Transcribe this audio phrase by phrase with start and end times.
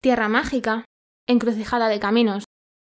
[0.00, 0.84] tierra mágica,
[1.26, 2.44] encrucijada de caminos.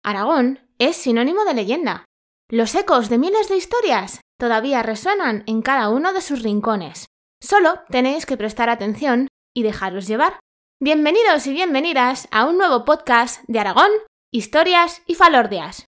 [0.04, 2.06] Aragón es sinónimo de leyenda.
[2.50, 7.06] Los ecos de miles de historias todavía resuenan en cada uno de sus rincones.
[7.42, 10.40] Solo tenéis que prestar atención y dejaros llevar.
[10.80, 13.90] Bienvenidos y bienvenidas a un nuevo podcast de Aragón,
[14.32, 15.86] historias y falordias.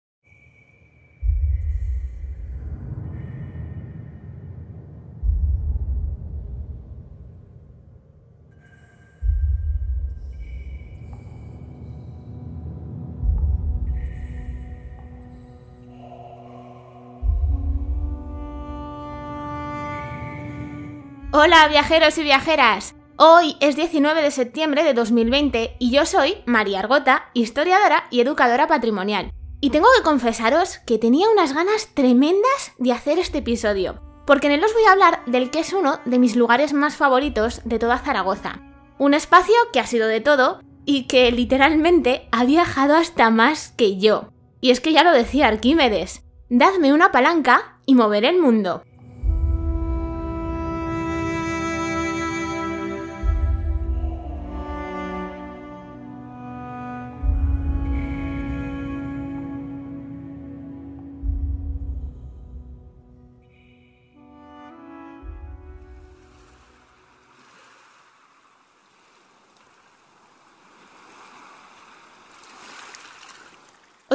[21.37, 22.95] Hola viajeros y viajeras.
[23.17, 28.67] Hoy es 19 de septiembre de 2020 y yo soy María Argota, historiadora y educadora
[28.67, 29.33] patrimonial.
[29.59, 34.53] Y tengo que confesaros que tenía unas ganas tremendas de hacer este episodio, porque en
[34.53, 37.79] él os voy a hablar del que es uno de mis lugares más favoritos de
[37.79, 38.61] toda Zaragoza.
[38.97, 43.97] Un espacio que ha sido de todo y que literalmente ha viajado hasta más que
[43.97, 44.29] yo.
[44.61, 48.83] Y es que ya lo decía Arquímedes, dadme una palanca y moveré el mundo.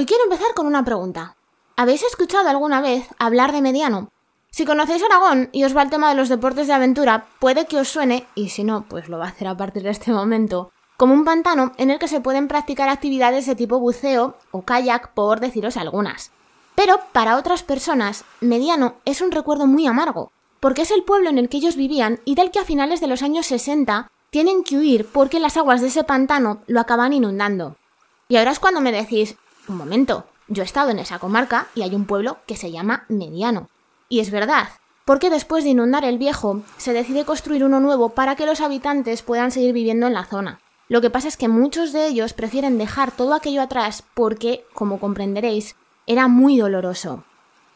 [0.00, 1.36] Hoy quiero empezar con una pregunta.
[1.76, 4.08] ¿Habéis escuchado alguna vez hablar de mediano?
[4.50, 7.76] Si conocéis Aragón y os va el tema de los deportes de aventura, puede que
[7.76, 10.72] os suene, y si no, pues lo va a hacer a partir de este momento,
[10.96, 15.12] como un pantano en el que se pueden practicar actividades de tipo buceo o kayak,
[15.12, 16.32] por deciros algunas.
[16.74, 21.36] Pero para otras personas, Mediano es un recuerdo muy amargo, porque es el pueblo en
[21.36, 24.78] el que ellos vivían y del que a finales de los años 60 tienen que
[24.78, 27.76] huir porque las aguas de ese pantano lo acaban inundando.
[28.30, 29.36] Y ahora es cuando me decís,
[29.70, 33.04] un momento, yo he estado en esa comarca y hay un pueblo que se llama
[33.08, 33.68] Mediano.
[34.08, 34.68] Y es verdad,
[35.04, 39.22] porque después de inundar el viejo, se decide construir uno nuevo para que los habitantes
[39.22, 40.60] puedan seguir viviendo en la zona.
[40.88, 44.98] Lo que pasa es que muchos de ellos prefieren dejar todo aquello atrás porque, como
[44.98, 47.22] comprenderéis, era muy doloroso.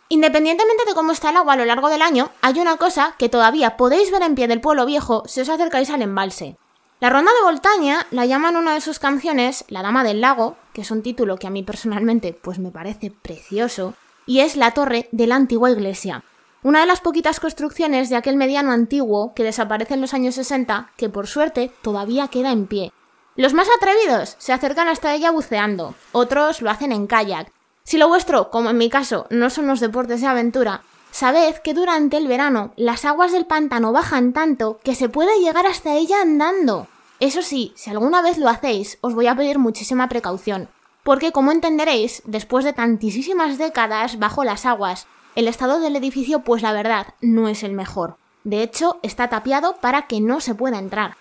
[0.09, 3.29] Independientemente de cómo está el agua a lo largo del año, hay una cosa que
[3.29, 6.57] todavía podéis ver en pie del pueblo viejo si os acercáis al embalse.
[7.05, 10.81] La Ronda de Voltaña la llaman una de sus canciones La Dama del Lago, que
[10.81, 13.93] es un título que a mí personalmente pues me parece precioso,
[14.25, 16.25] y es la torre de la antigua iglesia.
[16.63, 20.93] Una de las poquitas construcciones de aquel mediano antiguo que desaparece en los años 60,
[20.97, 22.91] que por suerte todavía queda en pie.
[23.37, 27.53] Los más atrevidos se acercan hasta ella buceando, otros lo hacen en kayak.
[27.83, 31.75] Si lo vuestro, como en mi caso, no son los deportes de aventura, sabed que
[31.75, 36.23] durante el verano las aguas del pantano bajan tanto que se puede llegar hasta ella
[36.23, 36.89] andando.
[37.21, 40.69] Eso sí, si alguna vez lo hacéis, os voy a pedir muchísima precaución,
[41.05, 46.63] porque como entenderéis, después de tantísimas décadas bajo las aguas, el estado del edificio pues
[46.63, 48.17] la verdad no es el mejor.
[48.43, 51.17] De hecho, está tapiado para que no se pueda entrar.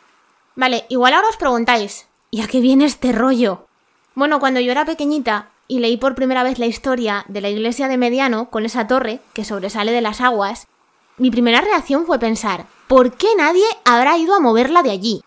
[0.56, 3.68] Vale, igual ahora os preguntáis, ¿y a qué viene este rollo?
[4.16, 7.88] Bueno, cuando yo era pequeñita y leí por primera vez la historia de la iglesia
[7.88, 10.68] de Mediano con esa torre que sobresale de las aguas,
[11.18, 15.24] mi primera reacción fue pensar, ¿por qué nadie habrá ido a moverla de allí?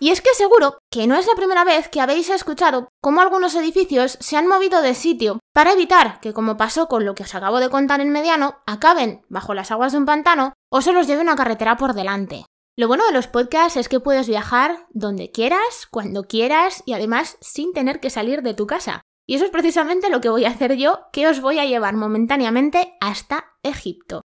[0.00, 3.54] Y es que seguro que no es la primera vez que habéis escuchado cómo algunos
[3.54, 7.34] edificios se han movido de sitio para evitar que, como pasó con lo que os
[7.34, 11.06] acabo de contar en mediano, acaben bajo las aguas de un pantano o se los
[11.06, 12.44] lleve una carretera por delante.
[12.76, 17.36] Lo bueno de los podcasts es que puedes viajar donde quieras, cuando quieras y además
[17.40, 19.02] sin tener que salir de tu casa.
[19.26, 21.96] Y eso es precisamente lo que voy a hacer yo, que os voy a llevar
[21.96, 24.22] momentáneamente hasta Egipto.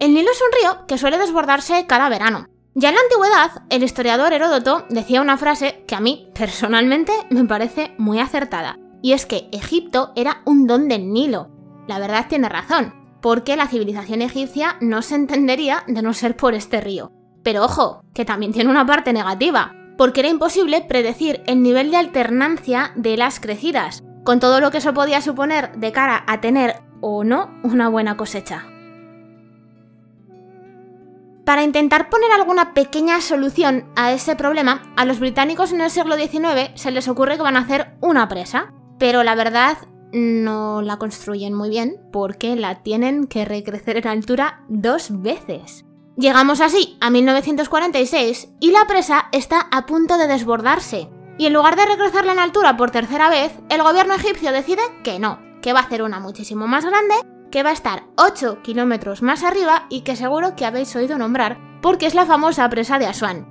[0.00, 2.46] El Nilo es un río que suele desbordarse cada verano.
[2.74, 7.44] Ya en la antigüedad, el historiador Heródoto decía una frase que a mí, personalmente, me
[7.44, 8.78] parece muy acertada.
[9.02, 11.50] Y es que Egipto era un don del Nilo.
[11.86, 16.54] La verdad tiene razón, porque la civilización egipcia no se entendería de no ser por
[16.54, 17.12] este río.
[17.42, 21.98] Pero ojo, que también tiene una parte negativa, porque era imposible predecir el nivel de
[21.98, 26.76] alternancia de las crecidas, con todo lo que eso podía suponer de cara a tener
[27.02, 28.64] o no una buena cosecha.
[31.50, 36.14] Para intentar poner alguna pequeña solución a ese problema, a los británicos en el siglo
[36.14, 39.76] XIX se les ocurre que van a hacer una presa, pero la verdad
[40.12, 45.84] no la construyen muy bien porque la tienen que recrecer en altura dos veces.
[46.16, 51.08] Llegamos así a 1946 y la presa está a punto de desbordarse.
[51.36, 55.18] Y en lugar de recrecerla en altura por tercera vez, el gobierno egipcio decide que
[55.18, 57.16] no, que va a hacer una muchísimo más grande
[57.50, 61.58] que va a estar 8 kilómetros más arriba y que seguro que habéis oído nombrar
[61.82, 63.46] porque es la famosa presa de Asuán.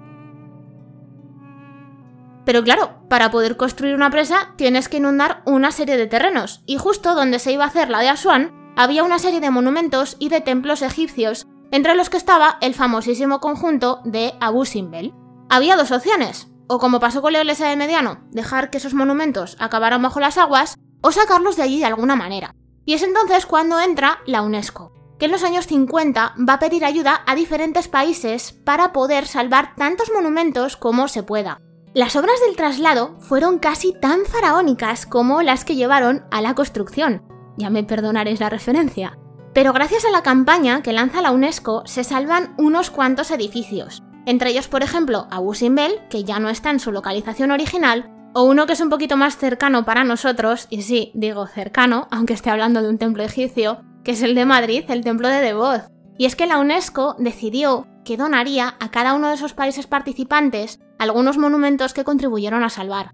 [2.45, 6.77] Pero claro, para poder construir una presa tienes que inundar una serie de terrenos, y
[6.77, 10.29] justo donde se iba a hacer la de Asuán había una serie de monumentos y
[10.29, 15.13] de templos egipcios, entre los que estaba el famosísimo conjunto de Abu Simbel.
[15.49, 19.57] Había dos opciones, o como pasó con la iglesia de Mediano, dejar que esos monumentos
[19.59, 22.55] acabaran bajo las aguas, o sacarlos de allí de alguna manera.
[22.89, 26.83] Y es entonces cuando entra la UNESCO, que en los años 50 va a pedir
[26.83, 31.61] ayuda a diferentes países para poder salvar tantos monumentos como se pueda.
[31.93, 37.21] Las obras del traslado fueron casi tan faraónicas como las que llevaron a la construcción.
[37.59, 39.19] Ya me perdonaréis la referencia.
[39.53, 44.01] Pero gracias a la campaña que lanza la UNESCO se salvan unos cuantos edificios.
[44.25, 48.43] Entre ellos, por ejemplo, Abu Simbel, que ya no está en su localización original, o
[48.43, 52.49] uno que es un poquito más cercano para nosotros, y sí, digo cercano, aunque esté
[52.49, 55.89] hablando de un templo egipcio, que es el de Madrid, el templo de Devoz.
[56.17, 60.79] Y es que la UNESCO decidió que donaría a cada uno de esos países participantes
[60.97, 63.11] algunos monumentos que contribuyeron a salvar.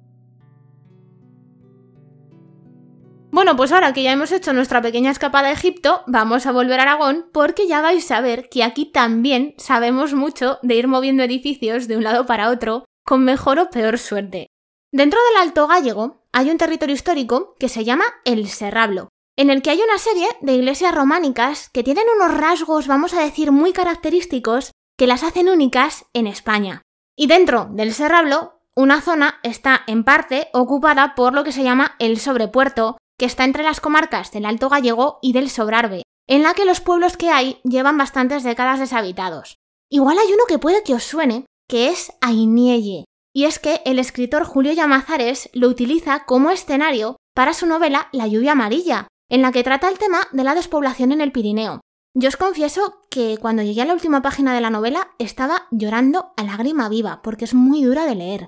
[3.31, 6.79] Bueno, pues ahora que ya hemos hecho nuestra pequeña escapada a Egipto, vamos a volver
[6.79, 11.21] a Aragón porque ya vais a ver que aquí también sabemos mucho de ir moviendo
[11.23, 14.47] edificios de un lado para otro con mejor o peor suerte.
[14.95, 19.61] Dentro del Alto Gallego hay un territorio histórico que se llama El Serrablo, en el
[19.61, 23.73] que hay una serie de iglesias románicas que tienen unos rasgos, vamos a decir, muy
[23.73, 26.81] característicos que las hacen únicas en España.
[27.13, 31.97] Y dentro del Serrablo, una zona está en parte ocupada por lo que se llama
[31.99, 36.53] el sobrepuerto, que está entre las comarcas del Alto Gallego y del Sobrarbe, en la
[36.53, 39.57] que los pueblos que hay llevan bastantes décadas deshabitados.
[39.89, 43.03] Igual hay uno que puede que os suene, que es Ainielle,
[43.35, 48.27] y es que el escritor Julio Llamazares lo utiliza como escenario para su novela La
[48.27, 51.81] lluvia amarilla, en la que trata el tema de la despoblación en el Pirineo.
[52.13, 56.31] Yo os confieso que cuando llegué a la última página de la novela estaba llorando
[56.37, 58.47] a lágrima viva, porque es muy dura de leer.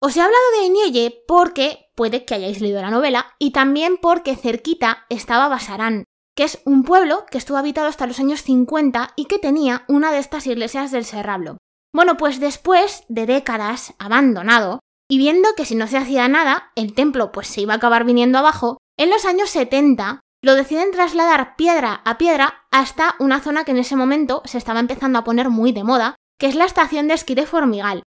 [0.00, 4.34] Os he hablado de Enielle porque puede que hayáis leído la novela y también porque
[4.34, 9.26] cerquita estaba Basarán, que es un pueblo que estuvo habitado hasta los años 50 y
[9.26, 11.58] que tenía una de estas iglesias del Serrablo.
[11.94, 16.92] Bueno, pues después de décadas abandonado, y viendo que si no se hacía nada, el
[16.92, 21.54] templo pues se iba a acabar viniendo abajo, en los años 70 lo deciden trasladar
[21.56, 25.50] piedra a piedra hasta una zona que en ese momento se estaba empezando a poner
[25.50, 28.02] muy de moda, que es la estación de esquí de Formigal.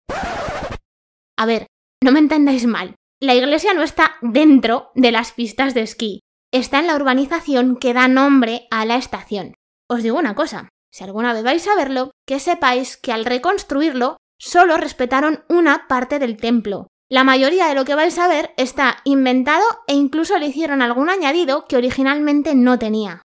[1.36, 1.66] A ver,
[2.02, 6.20] no me entendáis mal, la iglesia no está dentro de las pistas de esquí,
[6.52, 9.54] está en la urbanización que da nombre a la estación.
[9.90, 14.16] Os digo una cosa, si alguna vez vais a verlo, que sepáis que al reconstruirlo
[14.38, 18.98] solo respetaron una parte del templo, la mayoría de lo que vais a ver está
[19.02, 23.22] inventado e incluso le hicieron algún añadido que originalmente no tenía.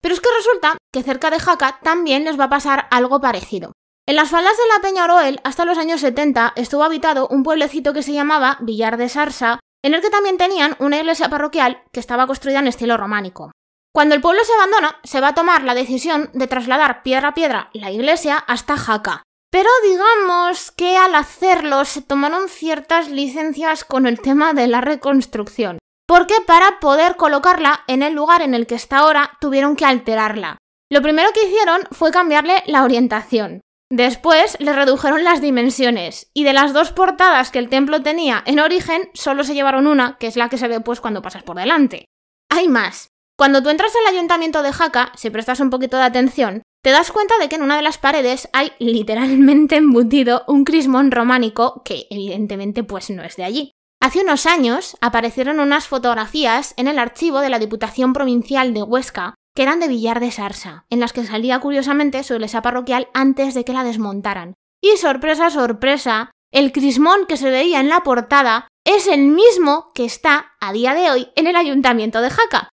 [0.00, 3.72] Pero es que resulta que cerca de Jaca también les va a pasar algo parecido.
[4.06, 7.92] En las faldas de la Peña Oroel, hasta los años 70, estuvo habitado un pueblecito
[7.92, 12.00] que se llamaba Villar de Sarsa, en el que también tenían una iglesia parroquial que
[12.00, 13.52] estaba construida en estilo románico.
[13.94, 17.34] Cuando el pueblo se abandona, se va a tomar la decisión de trasladar piedra a
[17.34, 24.06] piedra la iglesia hasta Jaca, pero digamos que al hacerlo se tomaron ciertas licencias con
[24.06, 25.78] el tema de la reconstrucción.
[26.08, 30.58] Porque para poder colocarla en el lugar en el que está ahora tuvieron que alterarla.
[30.90, 33.60] Lo primero que hicieron fue cambiarle la orientación.
[33.92, 38.58] Después le redujeron las dimensiones y de las dos portadas que el templo tenía en
[38.58, 41.56] origen solo se llevaron una, que es la que se ve pues cuando pasas por
[41.56, 42.06] delante.
[42.50, 43.13] Hay más.
[43.36, 47.10] Cuando tú entras al ayuntamiento de Jaca, si prestas un poquito de atención, te das
[47.10, 52.06] cuenta de que en una de las paredes hay literalmente embutido un crismón románico que
[52.10, 53.70] evidentemente pues no es de allí.
[54.00, 59.34] Hace unos años aparecieron unas fotografías en el archivo de la Diputación Provincial de Huesca
[59.56, 63.54] que eran de Villar de Sarsa, en las que salía curiosamente su iglesia parroquial antes
[63.54, 64.54] de que la desmontaran.
[64.82, 70.04] Y sorpresa, sorpresa, el crismón que se veía en la portada es el mismo que
[70.04, 72.68] está a día de hoy en el ayuntamiento de Jaca.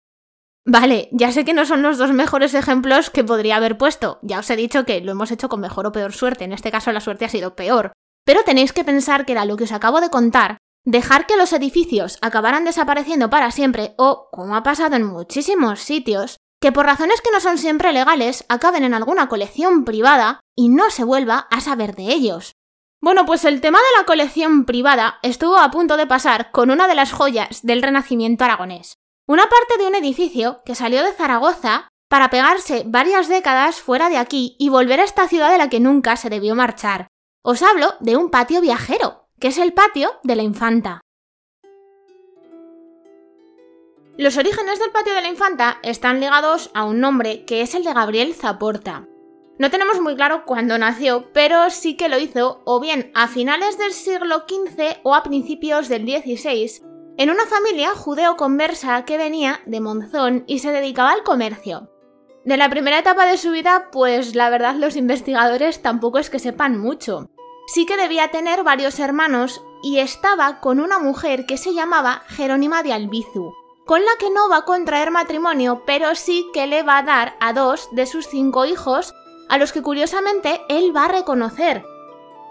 [0.71, 4.19] Vale, ya sé que no son los dos mejores ejemplos que podría haber puesto.
[4.21, 6.45] Ya os he dicho que lo hemos hecho con mejor o peor suerte.
[6.45, 7.93] En este caso la suerte ha sido peor.
[8.27, 11.55] Pero tenéis que pensar que era lo que os acabo de contar, dejar que los
[11.55, 17.23] edificios acabaran desapareciendo para siempre o, como ha pasado en muchísimos sitios, que por razones
[17.23, 21.63] que no son siempre legales acaben en alguna colección privada y no se vuelva a
[21.63, 22.53] saber de ellos.
[23.01, 26.87] Bueno, pues el tema de la colección privada estuvo a punto de pasar con una
[26.89, 28.99] de las joyas del Renacimiento aragonés,
[29.29, 34.17] una parte de un edificio que salió de Zaragoza para pegarse varias décadas fuera de
[34.17, 37.09] aquí y volver a esta ciudad de la que nunca se debió marchar.
[37.45, 41.03] Os hablo de un patio viajero, que es el patio de la infanta.
[44.17, 47.85] Los orígenes del patio de la infanta están ligados a un nombre que es el
[47.85, 49.07] de Gabriel Zaporta.
[49.59, 53.77] No tenemos muy claro cuándo nació, pero sí que lo hizo o bien a finales
[53.77, 56.81] del siglo XV o a principios del XVI,
[57.19, 61.91] en una familia judeo-conversa que venía de Monzón y se dedicaba al comercio.
[62.45, 66.39] De la primera etapa de su vida, pues la verdad los investigadores tampoco es que
[66.39, 67.29] sepan mucho.
[67.67, 72.85] Sí que debía tener varios hermanos y estaba con una mujer que se llamaba Jerónima
[72.85, 73.53] de Albizu,
[73.85, 77.35] con la que no va a contraer matrimonio, pero sí que le va a dar
[77.41, 79.13] a dos de sus cinco hijos,
[79.49, 81.85] a los que curiosamente él va a reconocer.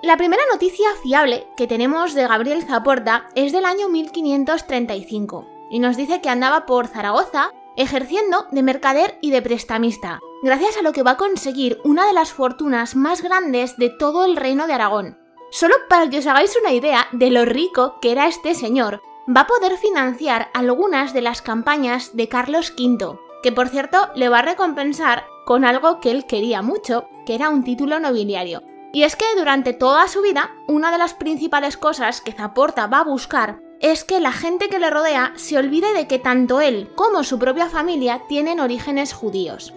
[0.02, 5.98] La primera noticia fiable que tenemos de Gabriel Zaporta es del año 1535, y nos
[5.98, 11.04] dice que andaba por Zaragoza ejerciendo de mercader y de prestamista, gracias a lo que
[11.04, 15.18] va a conseguir una de las fortunas más grandes de todo el reino de Aragón,
[15.50, 19.02] Solo para que os hagáis una idea de lo rico que era este señor,
[19.34, 24.30] va a poder financiar algunas de las campañas de Carlos V, que por cierto le
[24.30, 28.62] va a recompensar con algo que él quería mucho, que era un título nobiliario.
[28.98, 33.02] Y es que durante toda su vida, una de las principales cosas que Zaporta va
[33.02, 36.90] a buscar es que la gente que le rodea se olvide de que tanto él
[36.96, 39.72] como su propia familia tienen orígenes judíos.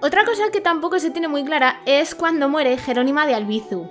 [0.00, 3.90] Otra cosa que tampoco se tiene muy clara es cuando muere Jerónima de Albizu,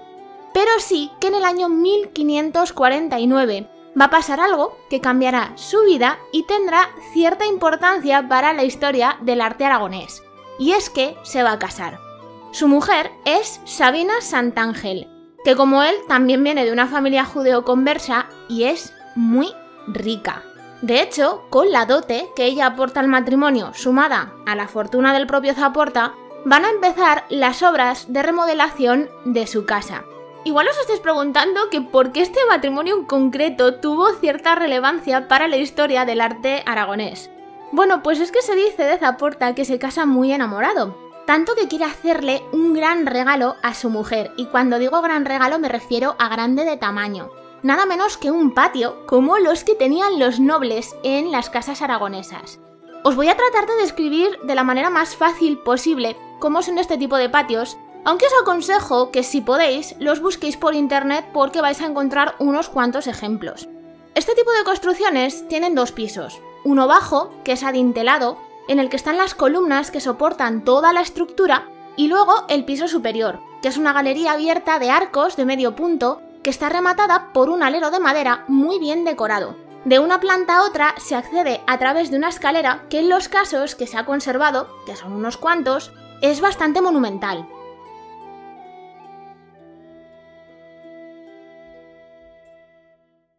[0.51, 3.69] pero sí que en el año 1549
[4.01, 9.19] va a pasar algo que cambiará su vida y tendrá cierta importancia para la historia
[9.21, 10.23] del arte aragonés.
[10.57, 12.11] Y es que se va a casar.
[12.51, 15.08] Su mujer es Sabina Santángel,
[15.46, 19.53] que como él también viene de una familia judeo-conversa y es muy
[19.88, 20.43] rica.
[20.81, 25.27] De hecho, con la dote que ella aporta al matrimonio sumada a la fortuna del
[25.27, 30.03] propio Zaporta, van a empezar las obras de remodelación de su casa.
[30.43, 35.48] Igual os estáis preguntando que por qué este matrimonio en concreto tuvo cierta relevancia para
[35.48, 37.29] la historia del arte aragonés.
[37.72, 41.67] Bueno, pues es que se dice de Zaporta que se casa muy enamorado, tanto que
[41.67, 46.15] quiere hacerle un gran regalo a su mujer, y cuando digo gran regalo me refiero
[46.19, 47.29] a grande de tamaño.
[47.63, 52.59] Nada menos que un patio, como los que tenían los nobles en las casas aragonesas.
[53.03, 56.97] Os voy a tratar de describir de la manera más fácil posible cómo son este
[56.97, 61.81] tipo de patios, aunque os aconsejo que si podéis los busquéis por internet porque vais
[61.81, 63.69] a encontrar unos cuantos ejemplos.
[64.15, 68.37] Este tipo de construcciones tienen dos pisos, uno bajo, que es adintelado,
[68.68, 72.88] en el que están las columnas que soportan toda la estructura, y luego el piso
[72.88, 77.50] superior, que es una galería abierta de arcos de medio punto que está rematada por
[77.50, 79.56] un alero de madera muy bien decorado.
[79.86, 83.30] De una planta a otra se accede a través de una escalera que en los
[83.30, 85.91] casos que se ha conservado, que son unos cuantos,
[86.22, 87.48] es bastante monumental.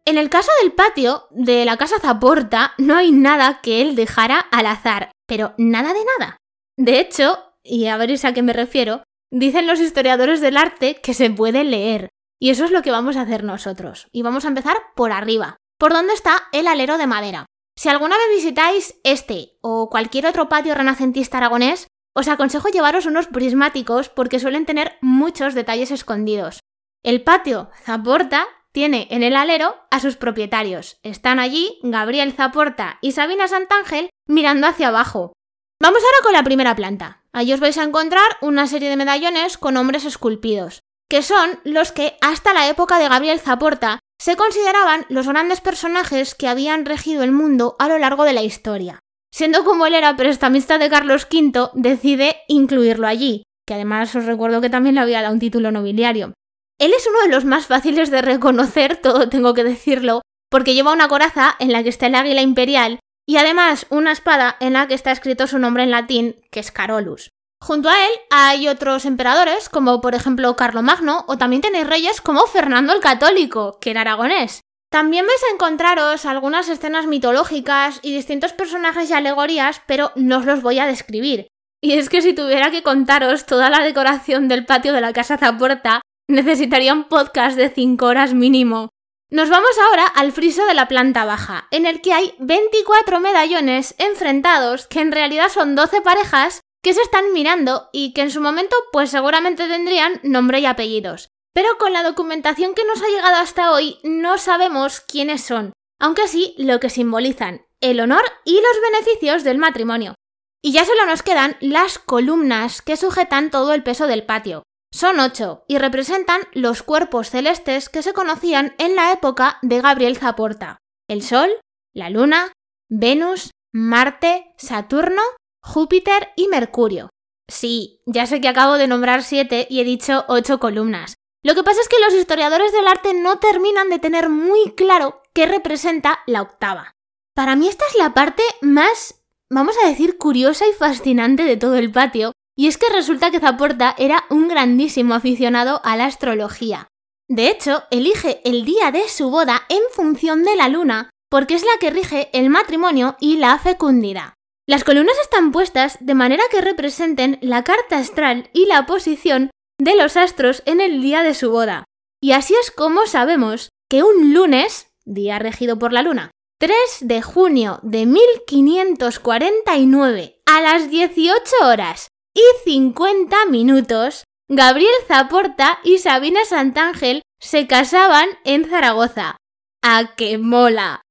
[0.05, 4.37] En el caso del patio de la casa Zaporta no hay nada que él dejara
[4.51, 6.37] al azar, pero nada de nada.
[6.77, 11.13] De hecho, y a veréis a qué me refiero, dicen los historiadores del arte que
[11.13, 14.07] se puede leer, y eso es lo que vamos a hacer nosotros.
[14.11, 17.45] Y vamos a empezar por arriba, por donde está el alero de madera.
[17.75, 23.27] Si alguna vez visitáis este o cualquier otro patio renacentista aragonés, os aconsejo llevaros unos
[23.27, 26.59] prismáticos porque suelen tener muchos detalles escondidos.
[27.01, 30.97] El patio Zaporta tiene en el alero a sus propietarios.
[31.03, 35.33] Están allí Gabriel Zaporta y Sabina Santángel mirando hacia abajo.
[35.81, 37.23] Vamos ahora con la primera planta.
[37.31, 41.91] Allí os vais a encontrar una serie de medallones con hombres esculpidos, que son los
[41.91, 47.23] que hasta la época de Gabriel Zaporta se consideraban los grandes personajes que habían regido
[47.23, 48.99] el mundo a lo largo de la historia.
[49.31, 54.61] Siendo como él era prestamista de Carlos V, decide incluirlo allí, que además os recuerdo
[54.61, 56.33] que también le había dado un título nobiliario.
[56.79, 60.93] Él es uno de los más fáciles de reconocer, todo tengo que decirlo, porque lleva
[60.93, 64.87] una coraza en la que está el águila imperial y además una espada en la
[64.87, 67.29] que está escrito su nombre en latín, que es Carolus.
[67.61, 72.45] Junto a él hay otros emperadores, como por ejemplo Carlomagno, o también tenéis reyes como
[72.45, 74.59] Fernando el Católico, que era aragonés.
[74.91, 80.45] También vais a encontraros algunas escenas mitológicas y distintos personajes y alegorías, pero no os
[80.45, 81.47] los voy a describir.
[81.81, 85.37] Y es que si tuviera que contaros toda la decoración del patio de la Casa
[85.37, 88.89] Zaporta, necesitaría un podcast de 5 horas mínimo.
[89.29, 93.95] Nos vamos ahora al friso de la planta baja, en el que hay 24 medallones
[93.97, 98.41] enfrentados, que en realidad son 12 parejas que se están mirando y que en su
[98.41, 101.29] momento pues seguramente tendrían nombre y apellidos.
[101.53, 106.27] Pero con la documentación que nos ha llegado hasta hoy no sabemos quiénes son, aunque
[106.27, 110.15] sí lo que simbolizan, el honor y los beneficios del matrimonio.
[110.61, 115.19] Y ya solo nos quedan las columnas que sujetan todo el peso del patio, son
[115.19, 120.77] ocho y representan los cuerpos celestes que se conocían en la época de Gabriel Zaporta.
[121.09, 121.49] El Sol,
[121.93, 122.53] la Luna,
[122.89, 125.23] Venus, Marte, Saturno,
[125.61, 127.09] Júpiter y Mercurio.
[127.49, 131.15] Sí, ya sé que acabo de nombrar siete y he dicho ocho columnas.
[131.41, 135.23] Lo que pasa es que los historiadores del arte no terminan de tener muy claro
[135.33, 136.93] qué representa la octava.
[137.33, 141.75] Para mí esta es la parte más, vamos a decir, curiosa y fascinante de todo
[141.75, 146.87] el patio, y es que resulta que Zaporta era un grandísimo aficionado a la astrología.
[147.27, 151.63] De hecho, elige el día de su boda en función de la luna, porque es
[151.63, 154.33] la que rige el matrimonio y la fecundidad.
[154.67, 159.95] Las columnas están puestas de manera que representen la carta astral y la posición de
[159.95, 161.85] los astros en el día de su boda.
[162.21, 167.21] Y así es como sabemos que un lunes, día regido por la luna, 3 de
[167.21, 177.21] junio de 1549 a las 18 horas y 50 minutos, Gabriel Zaporta y Sabina Santángel
[177.39, 179.37] se casaban en Zaragoza.
[179.83, 181.01] ¡A qué mola!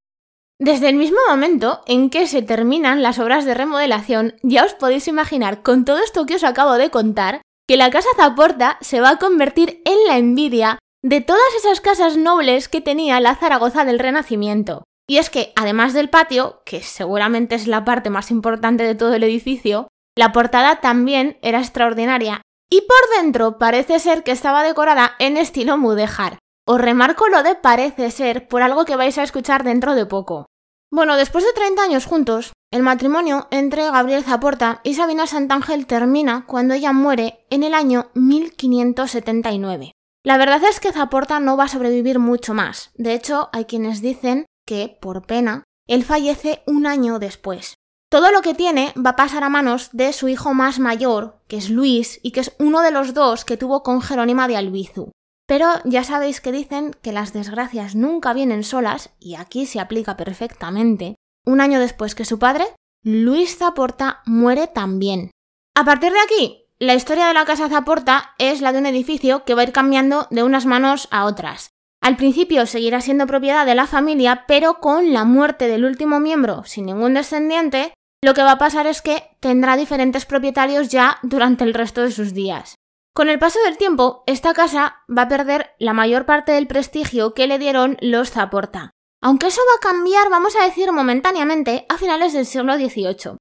[0.58, 5.08] Desde el mismo momento en que se terminan las obras de remodelación, ya os podéis
[5.08, 9.10] imaginar con todo esto que os acabo de contar, que la casa Zaporta se va
[9.10, 13.98] a convertir en la envidia de todas esas casas nobles que tenía la Zaragoza del
[13.98, 14.84] Renacimiento.
[15.08, 19.14] Y es que, además del patio, que seguramente es la parte más importante de todo
[19.14, 25.12] el edificio, la portada también era extraordinaria y por dentro parece ser que estaba decorada
[25.18, 26.38] en estilo mudéjar.
[26.66, 30.46] Os remarco lo de parece ser por algo que vais a escuchar dentro de poco.
[30.90, 36.44] Bueno, después de 30 años juntos, el matrimonio entre Gabriel Zaporta y Sabina Santángel termina
[36.46, 39.92] cuando ella muere en el año 1579.
[40.24, 42.90] La verdad es que Zaporta no va a sobrevivir mucho más.
[42.94, 47.74] De hecho, hay quienes dicen que, por pena, él fallece un año después.
[48.12, 51.56] Todo lo que tiene va a pasar a manos de su hijo más mayor, que
[51.56, 55.12] es Luis, y que es uno de los dos que tuvo con Jerónima de Albizu.
[55.48, 60.18] Pero ya sabéis que dicen que las desgracias nunca vienen solas, y aquí se aplica
[60.18, 61.14] perfectamente.
[61.46, 62.66] Un año después que su padre,
[63.02, 65.30] Luis Zaporta muere también.
[65.74, 69.46] A partir de aquí, la historia de la casa Zaporta es la de un edificio
[69.46, 71.70] que va a ir cambiando de unas manos a otras.
[72.02, 76.64] Al principio seguirá siendo propiedad de la familia, pero con la muerte del último miembro
[76.64, 81.64] sin ningún descendiente, lo que va a pasar es que tendrá diferentes propietarios ya durante
[81.64, 82.76] el resto de sus días.
[83.14, 87.34] Con el paso del tiempo, esta casa va a perder la mayor parte del prestigio
[87.34, 88.92] que le dieron los Zaporta.
[89.20, 93.36] Aunque eso va a cambiar, vamos a decir momentáneamente, a finales del siglo XVIII.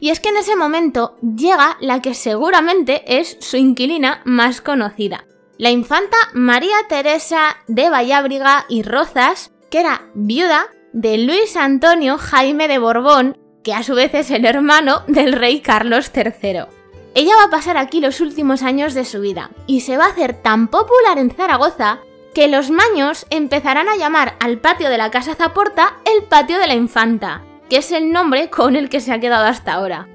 [0.00, 5.26] Y es que en ese momento llega la que seguramente es su inquilina más conocida,
[5.56, 12.68] la infanta María Teresa de Vallábriga y Rozas, que era viuda de Luis Antonio Jaime
[12.68, 16.60] de Borbón que a su vez es el hermano del rey Carlos III.
[17.14, 20.08] Ella va a pasar aquí los últimos años de su vida y se va a
[20.08, 21.98] hacer tan popular en Zaragoza
[22.34, 26.66] que los maños empezarán a llamar al patio de la Casa Zaporta el patio de
[26.66, 30.08] la Infanta, que es el nombre con el que se ha quedado hasta ahora.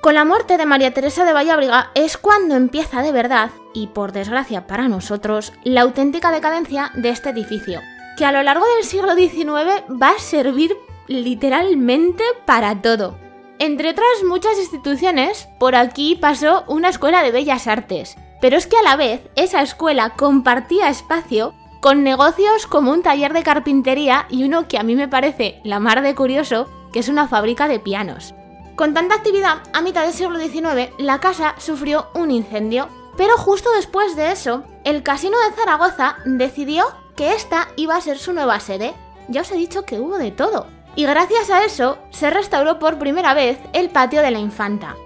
[0.00, 4.12] Con la muerte de María Teresa de Vallabriga es cuando empieza de verdad, y por
[4.12, 7.82] desgracia para nosotros, la auténtica decadencia de este edificio,
[8.16, 10.74] que a lo largo del siglo XIX va a servir
[11.08, 13.16] literalmente para todo.
[13.58, 18.76] Entre otras muchas instituciones, por aquí pasó una escuela de bellas artes, pero es que
[18.76, 24.44] a la vez esa escuela compartía espacio con negocios como un taller de carpintería y
[24.44, 27.80] uno que a mí me parece la mar de curioso, que es una fábrica de
[27.80, 28.34] pianos.
[28.74, 33.70] Con tanta actividad, a mitad del siglo XIX, la casa sufrió un incendio, pero justo
[33.72, 36.84] después de eso, el Casino de Zaragoza decidió
[37.16, 38.92] que esta iba a ser su nueva sede.
[39.28, 40.66] Ya os he dicho que hubo de todo,
[40.96, 44.96] y gracias a eso se restauró por primera vez el patio de la infanta.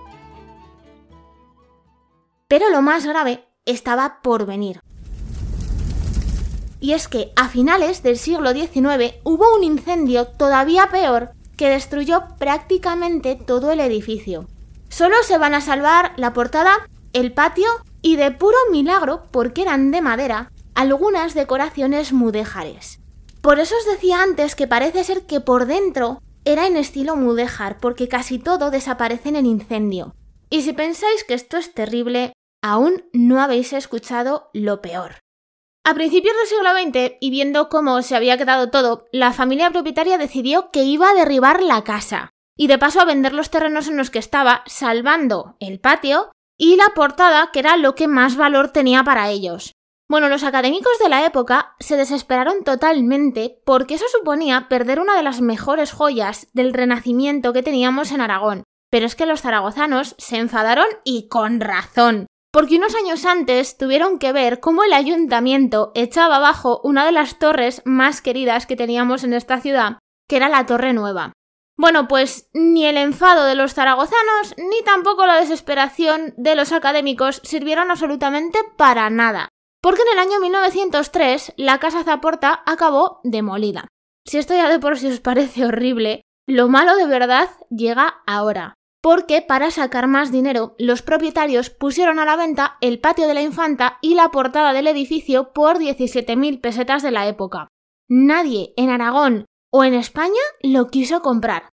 [2.49, 4.81] Pero lo más grave estaba por venir.
[6.81, 12.25] Y es que a finales del siglo XIX hubo un incendio todavía peor que destruyó
[12.39, 14.49] prácticamente todo el edificio.
[14.89, 17.69] Solo se van a salvar la portada, el patio
[18.01, 23.00] y de puro milagro, porque eran de madera, algunas decoraciones mudéjares.
[23.43, 27.79] Por eso os decía antes que parece ser que por dentro era en estilo mudéjar,
[27.79, 30.15] porque casi todo desaparece en el incendio.
[30.51, 35.17] Y si pensáis que esto es terrible, aún no habéis escuchado lo peor.
[35.85, 40.19] A principios del siglo XX, y viendo cómo se había quedado todo, la familia propietaria
[40.19, 43.97] decidió que iba a derribar la casa, y de paso a vender los terrenos en
[43.97, 48.69] los que estaba, salvando el patio y la portada, que era lo que más valor
[48.69, 49.73] tenía para ellos.
[50.11, 55.23] Bueno, los académicos de la época se desesperaron totalmente porque eso suponía perder una de
[55.23, 58.65] las mejores joyas del renacimiento que teníamos en Aragón.
[58.91, 64.19] Pero es que los zaragozanos se enfadaron y con razón, porque unos años antes tuvieron
[64.19, 69.23] que ver cómo el ayuntamiento echaba abajo una de las torres más queridas que teníamos
[69.23, 71.35] en esta ciudad que era la Torre Nueva.
[71.77, 77.41] Bueno, pues ni el enfado de los zaragozanos ni tampoco la desesperación de los académicos
[77.45, 79.50] sirvieron absolutamente para nada,
[79.81, 83.89] porque en el año 1903 la Casa Zaporta acabó demolida.
[84.27, 88.75] Si esto ya de por sí os parece horrible, lo malo de verdad llega ahora,
[89.03, 93.43] porque para sacar más dinero los propietarios pusieron a la venta el patio de la
[93.43, 97.69] infanta y la portada del edificio por 17.000 pesetas de la época.
[98.09, 101.71] Nadie en Aragón o en España lo quiso comprar.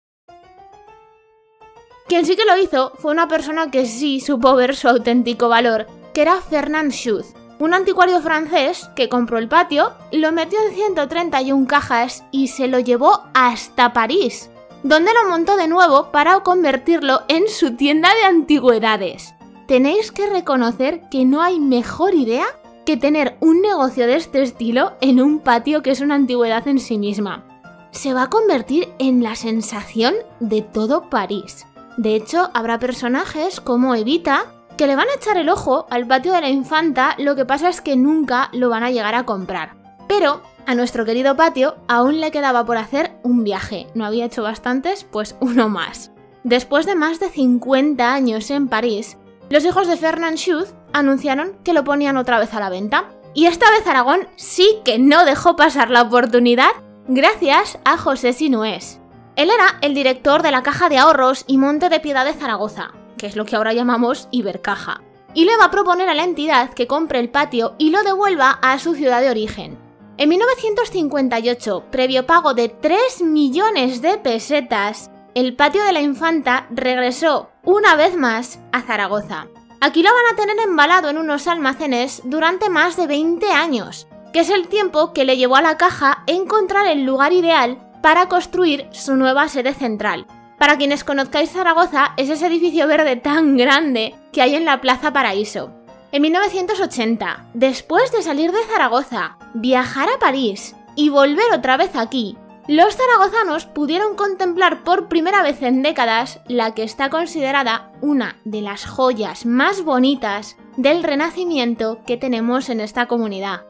[2.08, 5.88] Quien sí que lo hizo fue una persona que sí supo ver su auténtico valor,
[6.14, 11.68] que era Fernand Schutz, un anticuario francés que compró el patio, lo metió en 131
[11.68, 14.50] cajas y se lo llevó hasta París,
[14.84, 19.34] donde lo montó de nuevo para convertirlo en su tienda de antigüedades.
[19.68, 22.46] Tenéis que reconocer que no hay mejor idea
[22.86, 26.80] que tener un negocio de este estilo en un patio que es una antigüedad en
[26.80, 27.46] sí misma
[27.94, 31.66] se va a convertir en la sensación de todo París.
[31.96, 36.34] De hecho, habrá personajes como Evita que le van a echar el ojo al patio
[36.34, 39.76] de la infanta, lo que pasa es que nunca lo van a llegar a comprar.
[40.08, 43.88] Pero a nuestro querido patio aún le quedaba por hacer un viaje.
[43.94, 46.12] No había hecho bastantes, pues uno más.
[46.44, 49.18] Después de más de 50 años en París,
[49.50, 53.06] los hijos de Fernand Schutz anunciaron que lo ponían otra vez a la venta.
[53.34, 56.72] Y esta vez Aragón sí que no dejó pasar la oportunidad
[57.08, 59.00] gracias a José Sinués.
[59.36, 62.92] Él era el director de la Caja de Ahorros y Monte de Piedad de Zaragoza,
[63.24, 65.02] que es lo que ahora llamamos Ibercaja,
[65.34, 68.60] y le va a proponer a la entidad que compre el patio y lo devuelva
[68.62, 69.80] a su ciudad de origen.
[70.18, 77.50] En 1958, previo pago de 3 millones de pesetas, el patio de la Infanta regresó
[77.64, 79.48] una vez más a Zaragoza.
[79.80, 84.42] Aquí lo van a tener embalado en unos almacenes durante más de 20 años, que
[84.42, 88.90] es el tiempo que le llevó a la caja encontrar el lugar ideal para construir
[88.92, 90.28] su nueva sede central.
[90.64, 95.12] Para quienes conozcáis Zaragoza, es ese edificio verde tan grande que hay en la Plaza
[95.12, 95.72] Paraíso.
[96.14, 102.38] En 1980, después de salir de Zaragoza, viajar a París y volver otra vez aquí,
[102.70, 108.62] los zaragozanos pudieron contemplar por primera vez en décadas la que está considerada una de
[108.62, 113.66] las joyas más bonitas del renacimiento que tenemos en esta comunidad.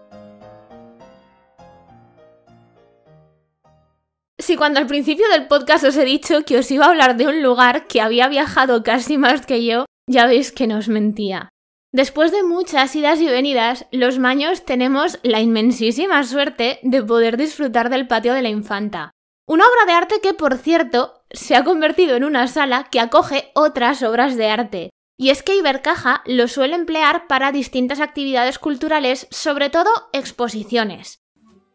[4.43, 7.27] Si cuando al principio del podcast os he dicho que os iba a hablar de
[7.27, 11.47] un lugar que había viajado casi más que yo, ya veis que no os mentía.
[11.93, 17.89] Después de muchas idas y venidas, los maños tenemos la inmensísima suerte de poder disfrutar
[17.89, 19.11] del patio de la infanta.
[19.47, 23.49] Una obra de arte que, por cierto, se ha convertido en una sala que acoge
[23.55, 24.89] otras obras de arte.
[25.17, 31.22] Y es que Ibercaja lo suele emplear para distintas actividades culturales, sobre todo exposiciones.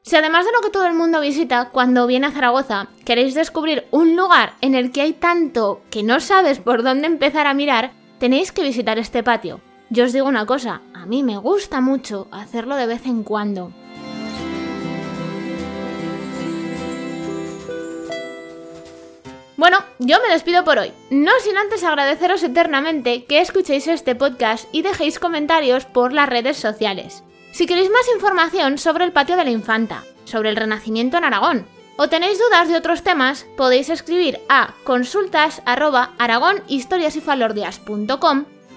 [0.09, 3.85] Si además de lo que todo el mundo visita cuando viene a Zaragoza, queréis descubrir
[3.91, 7.93] un lugar en el que hay tanto que no sabes por dónde empezar a mirar,
[8.19, 9.61] tenéis que visitar este patio.
[9.91, 13.71] Yo os digo una cosa, a mí me gusta mucho hacerlo de vez en cuando.
[19.59, 24.71] Bueno, yo me despido por hoy, no sin antes agradeceros eternamente que escuchéis este podcast
[24.73, 27.25] y dejéis comentarios por las redes sociales.
[27.59, 31.67] Si queréis más información sobre el patio de la infanta, sobre el Renacimiento en Aragón,
[31.97, 35.61] o tenéis dudas de otros temas, podéis escribir a consultas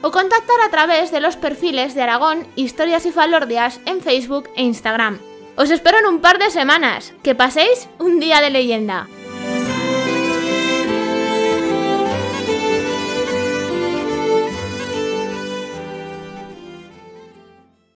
[0.02, 4.64] o contactar a través de los perfiles de Aragón, Historias y Falordias en Facebook e
[4.64, 5.20] Instagram.
[5.58, 7.14] Os espero en un par de semanas.
[7.22, 9.08] Que paséis un día de leyenda.